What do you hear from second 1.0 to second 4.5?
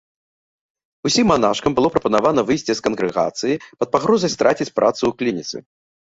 Усім манашкам было прапанавана выйсці з кангрэгацыі пад пагрозай